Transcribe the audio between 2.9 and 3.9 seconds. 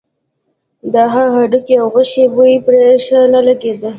ښه نه لګېده.